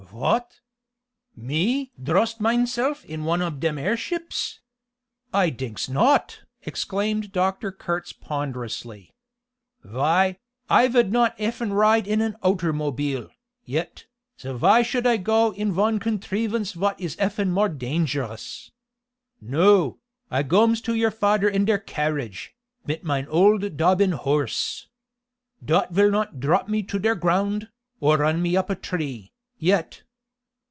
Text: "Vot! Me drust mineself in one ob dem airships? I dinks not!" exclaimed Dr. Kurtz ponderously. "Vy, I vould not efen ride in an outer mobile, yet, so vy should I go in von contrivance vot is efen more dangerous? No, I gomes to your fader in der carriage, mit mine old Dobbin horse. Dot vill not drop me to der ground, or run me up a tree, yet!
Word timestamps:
"Vot! 0.11 0.59
Me 1.37 1.93
drust 2.01 2.41
mineself 2.41 3.05
in 3.05 3.23
one 3.23 3.41
ob 3.41 3.61
dem 3.61 3.77
airships? 3.77 4.59
I 5.33 5.49
dinks 5.49 5.87
not!" 5.87 6.41
exclaimed 6.63 7.31
Dr. 7.31 7.71
Kurtz 7.71 8.11
ponderously. 8.11 9.13
"Vy, 9.85 10.37
I 10.69 10.87
vould 10.89 11.13
not 11.13 11.33
efen 11.39 11.71
ride 11.71 12.07
in 12.09 12.19
an 12.19 12.35
outer 12.43 12.73
mobile, 12.73 13.29
yet, 13.63 14.05
so 14.35 14.57
vy 14.57 14.81
should 14.81 15.07
I 15.07 15.15
go 15.15 15.53
in 15.53 15.71
von 15.71 15.97
contrivance 15.97 16.73
vot 16.73 16.99
is 16.99 17.15
efen 17.17 17.49
more 17.51 17.69
dangerous? 17.69 18.69
No, 19.39 19.99
I 20.29 20.43
gomes 20.43 20.81
to 20.81 20.93
your 20.93 21.11
fader 21.11 21.47
in 21.47 21.63
der 21.63 21.77
carriage, 21.79 22.53
mit 22.85 23.05
mine 23.05 23.27
old 23.27 23.77
Dobbin 23.77 24.11
horse. 24.11 24.89
Dot 25.63 25.91
vill 25.93 26.11
not 26.11 26.41
drop 26.41 26.67
me 26.67 26.83
to 26.83 26.99
der 26.99 27.15
ground, 27.15 27.69
or 28.01 28.17
run 28.17 28.41
me 28.41 28.57
up 28.57 28.69
a 28.69 28.75
tree, 28.75 29.29
yet! 29.63 30.01